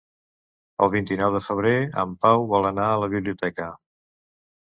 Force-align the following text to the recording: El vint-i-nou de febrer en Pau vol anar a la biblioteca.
El 0.85 0.89
vint-i-nou 0.93 1.35
de 1.35 1.41
febrer 1.47 1.73
en 2.05 2.15
Pau 2.25 2.47
vol 2.55 2.69
anar 2.71 2.89
a 2.95 2.97
la 3.05 3.11
biblioteca. 3.13 3.71